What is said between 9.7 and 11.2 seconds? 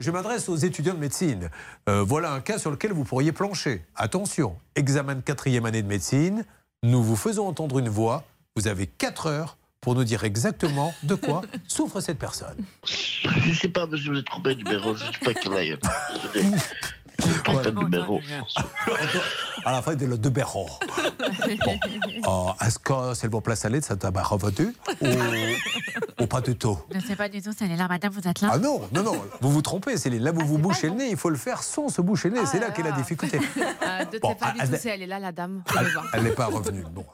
pour nous dire exactement de